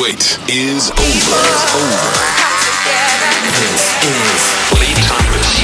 [0.00, 1.36] wait is over.
[1.76, 2.08] over.
[3.44, 4.42] This is
[4.78, 5.60] Lee Thomas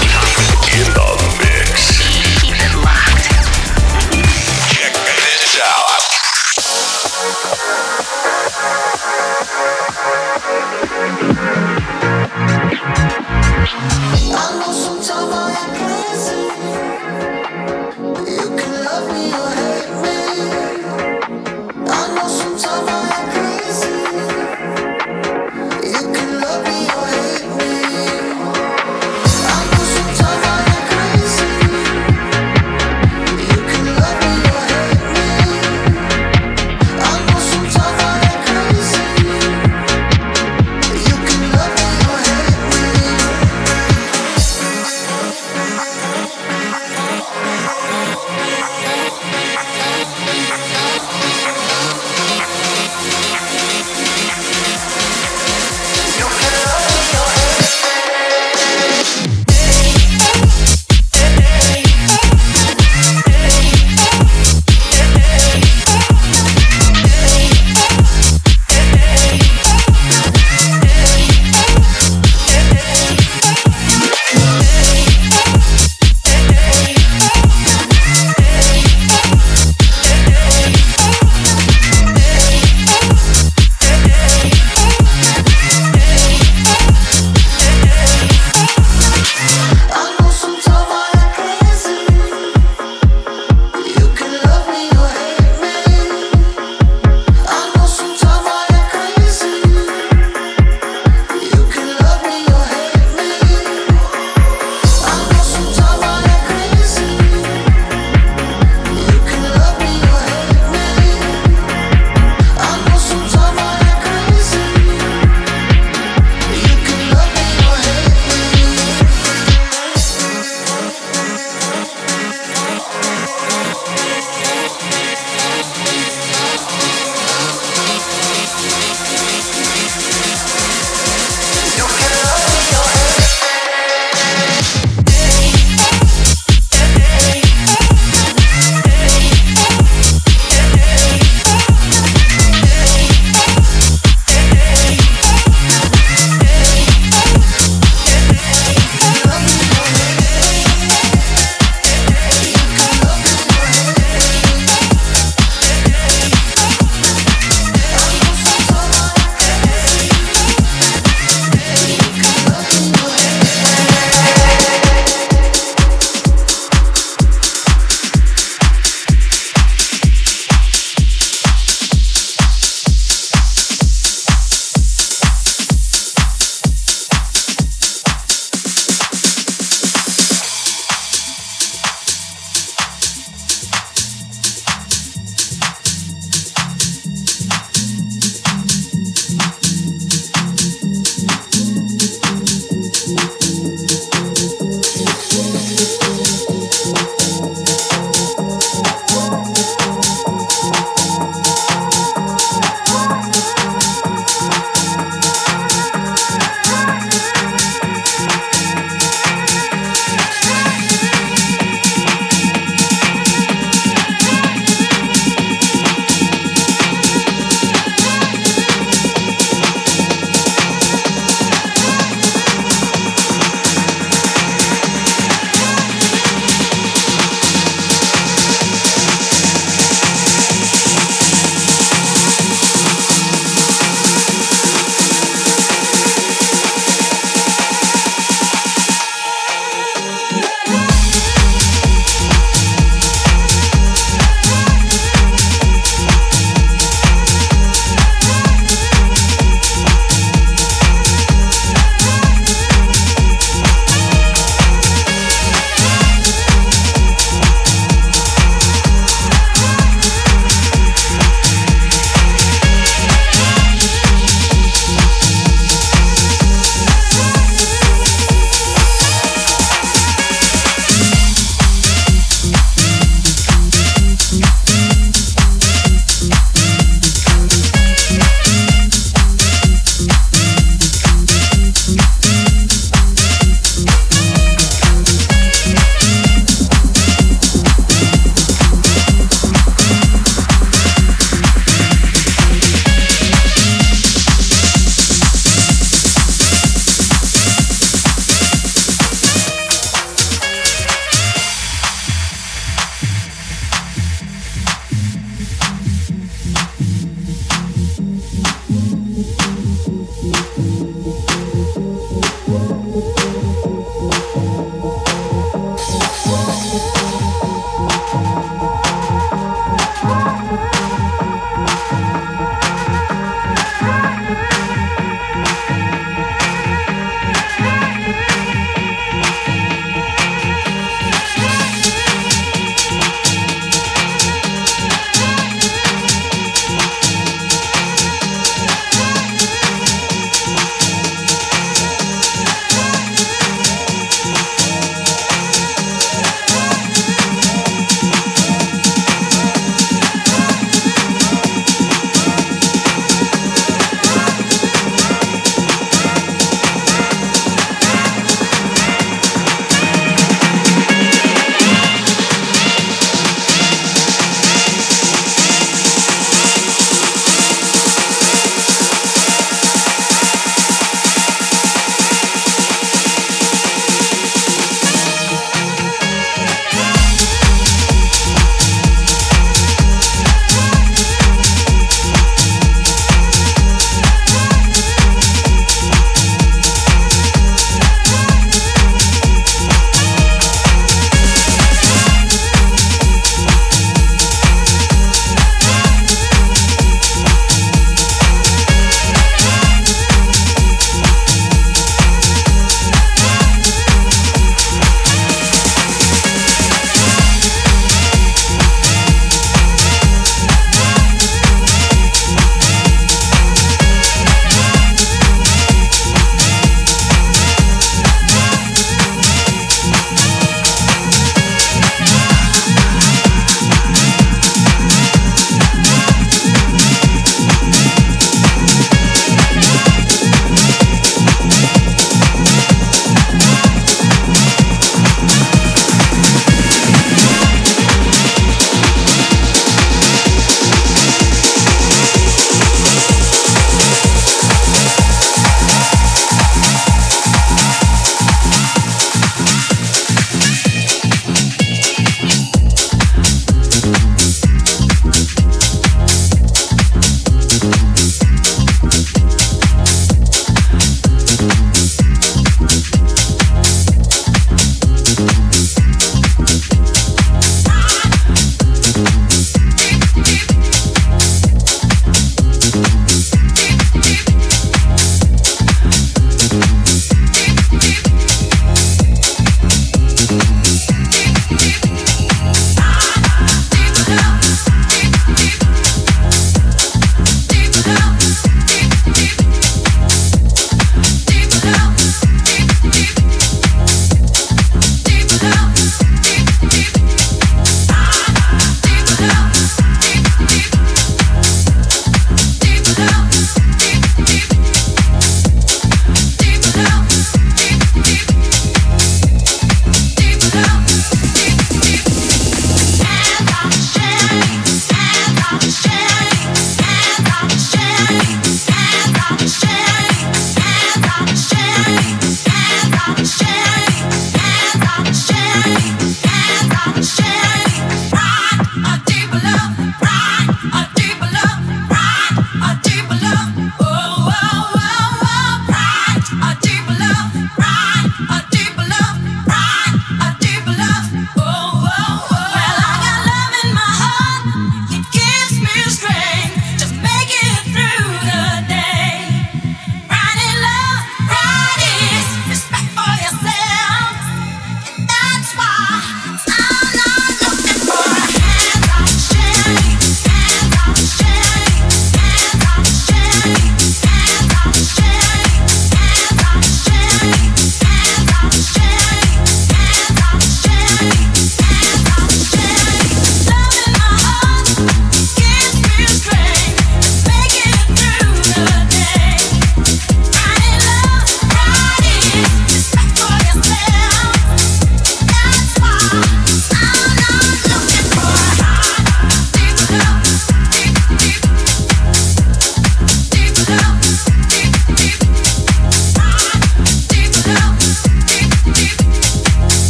[0.75, 1.08] in the
[1.39, 1.99] mix.
[2.41, 3.28] Keep it locked.
[4.68, 5.60] Check this
[11.72, 11.77] out.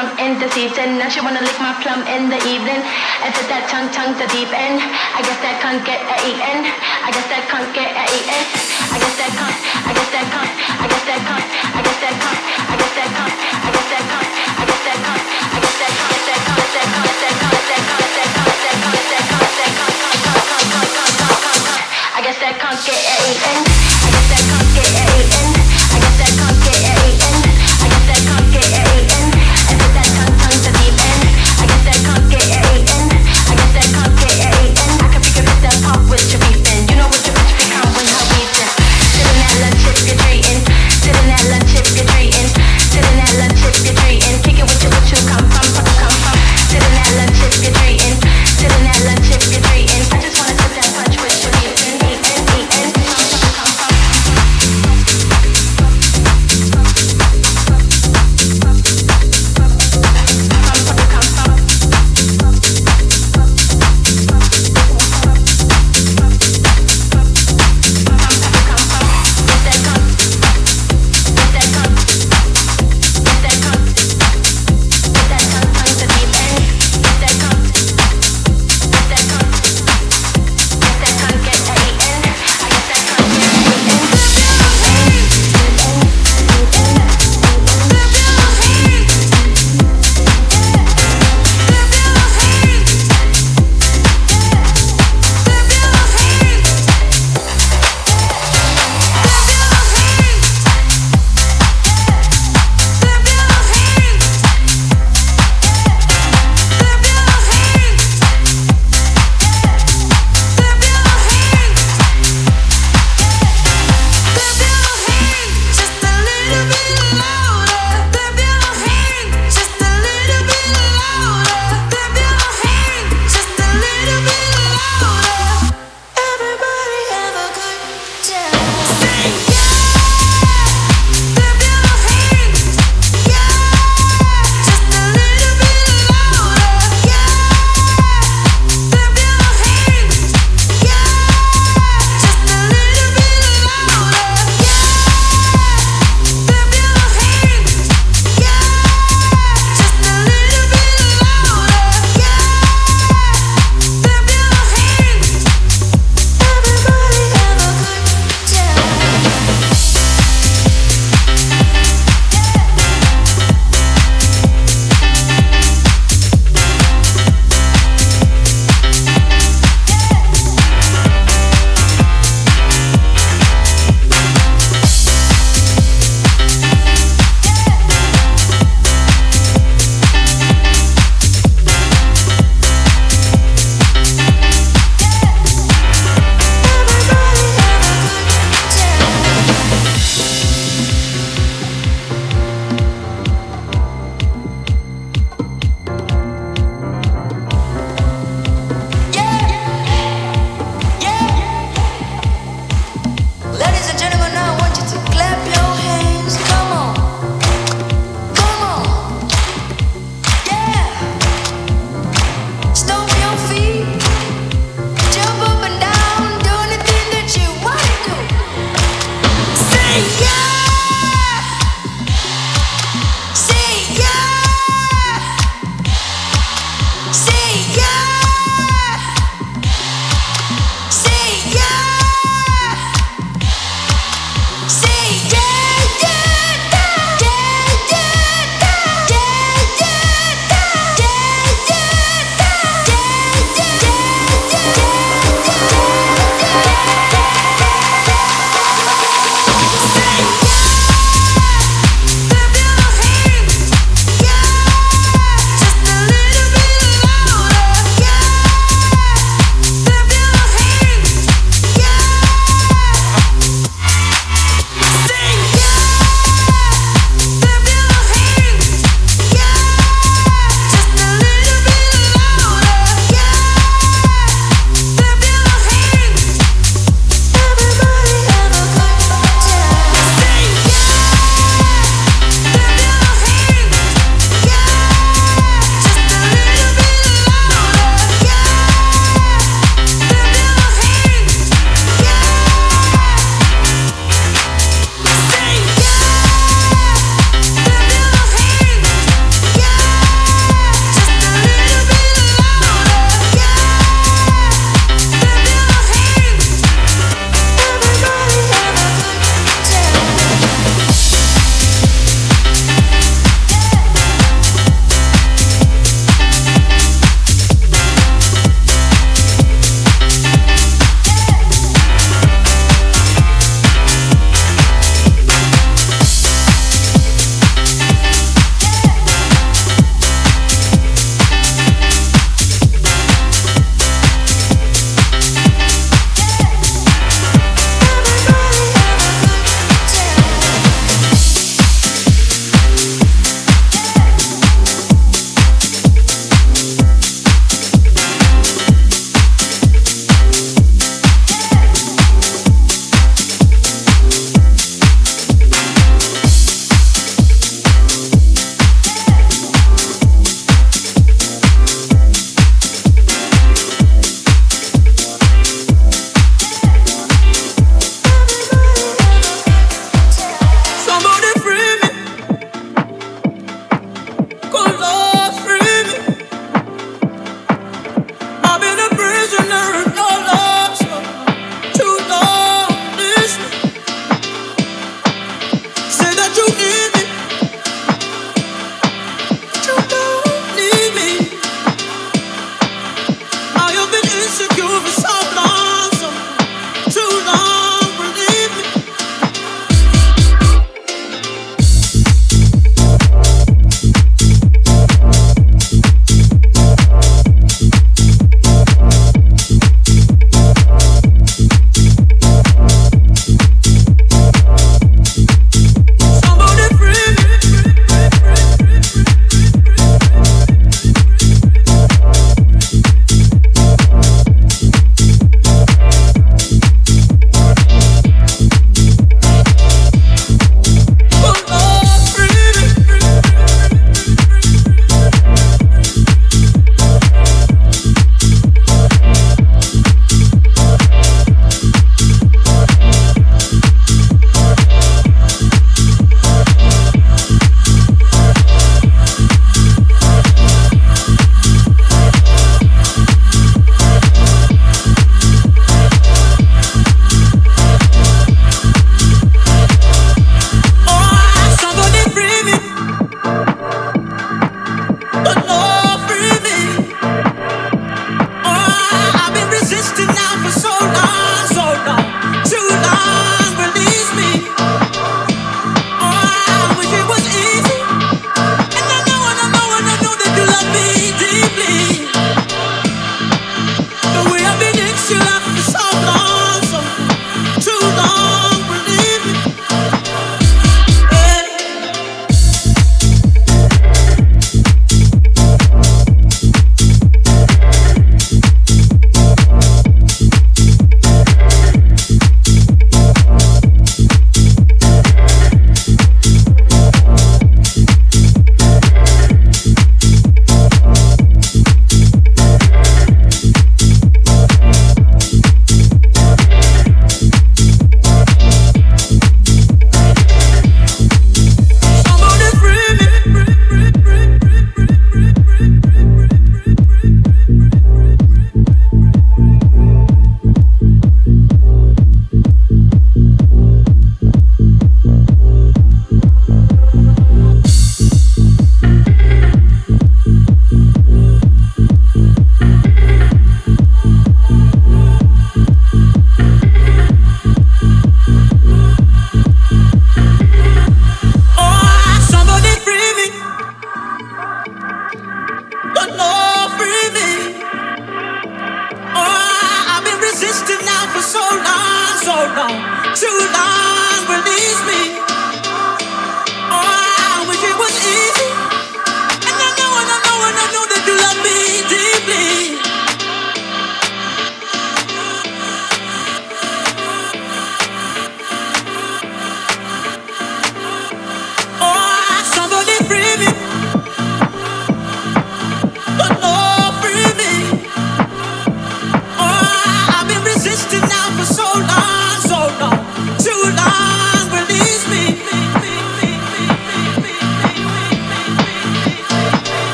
[0.00, 2.80] from end to seeds now she wanna lick my plum in the evening.
[3.20, 4.80] And said that tongue tongue the deep end.
[4.80, 6.64] I guess that can't get a eaten.
[7.04, 8.40] I guess that can't get a eaten.
[8.40, 9.58] I guess that can't.
[9.60, 10.52] I guess that can't.
[10.80, 11.44] I guess that can't.
[11.76, 12.40] I guess that can't.
[12.40, 13.36] I guess that can't.
[13.60, 14.32] I guess that can't.
[14.56, 15.20] I guess that can't.
[15.20, 15.70] I guess that can't.
[22.20, 23.09] I guess that can't get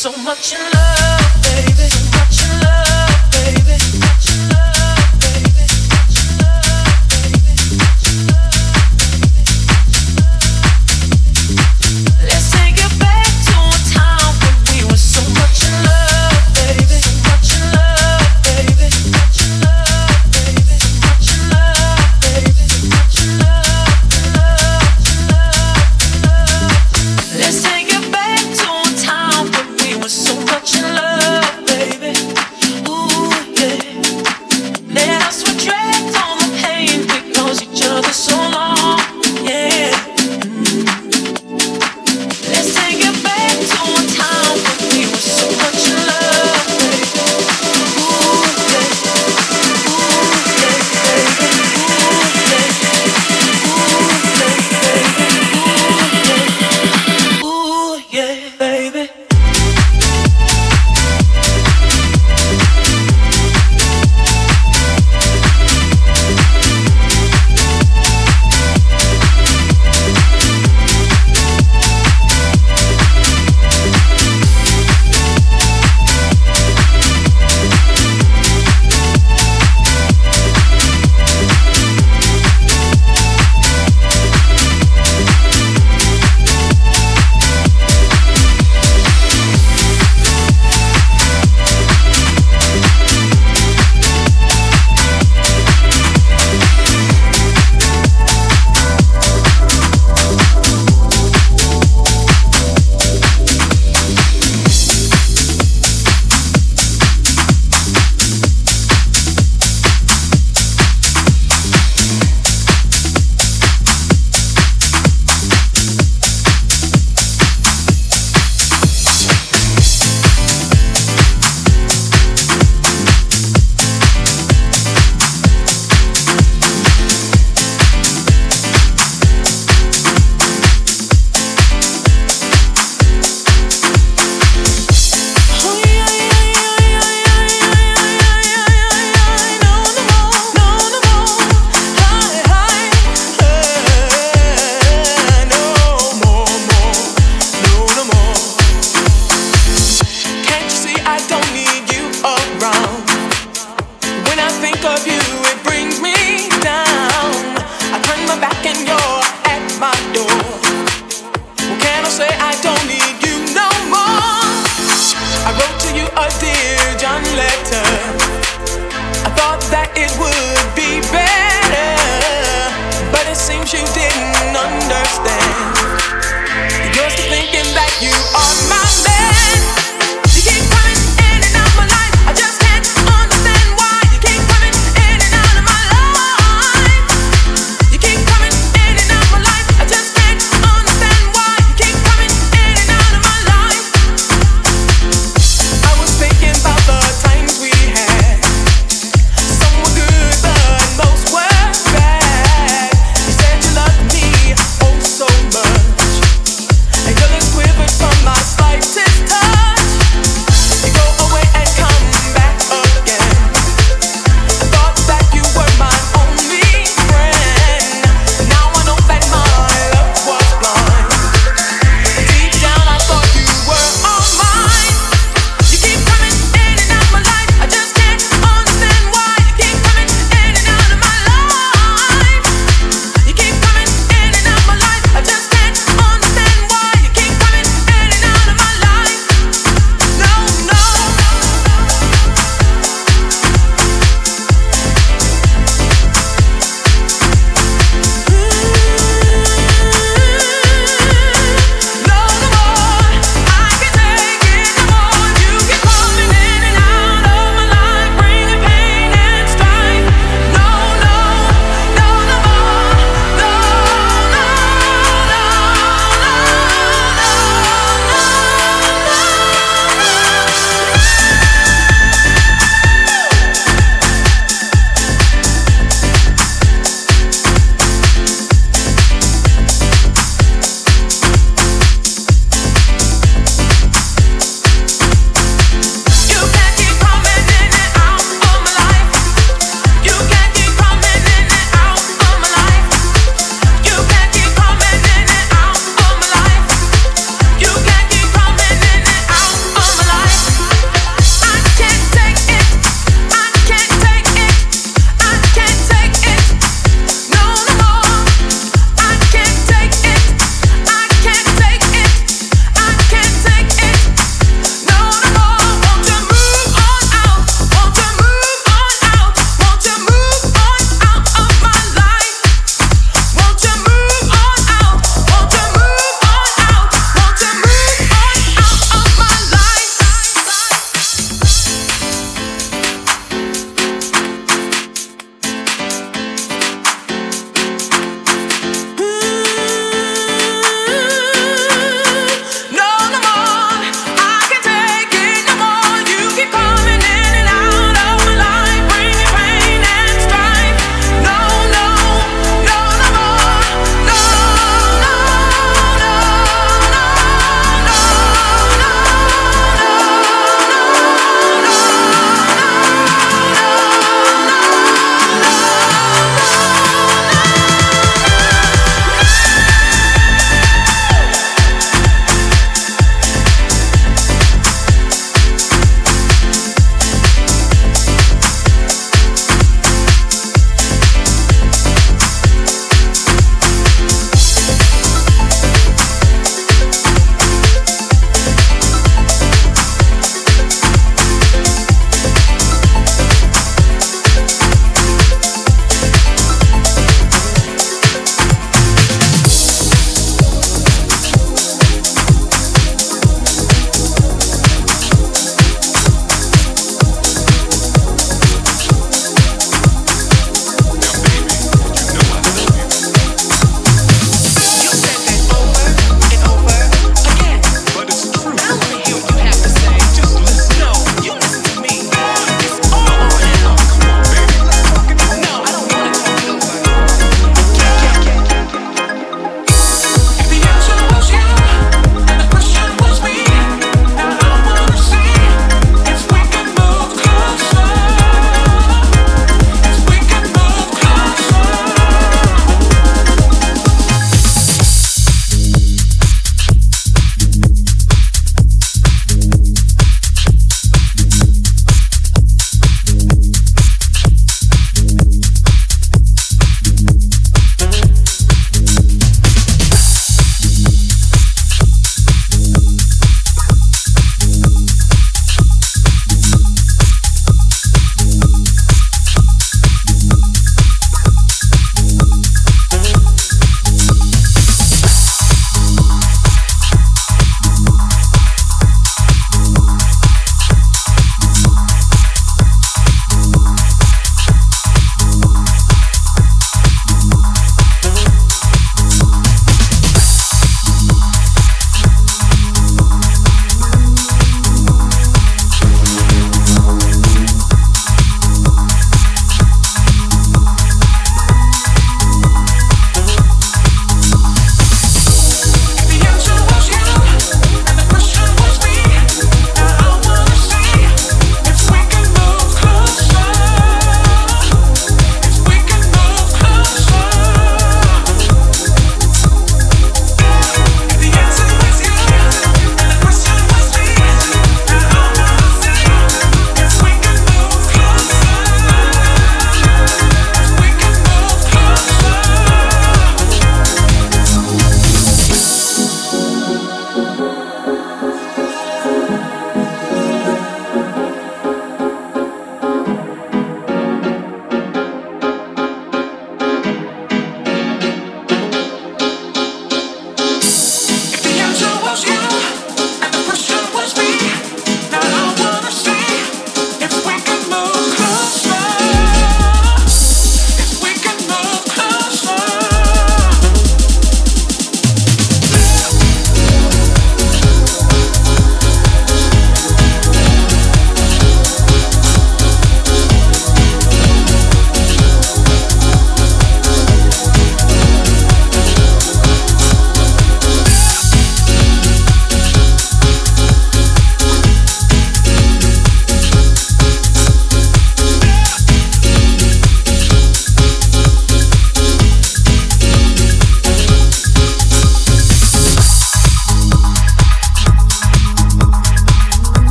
[0.00, 0.79] so much in love,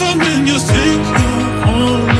[0.00, 2.17] even when you think you're only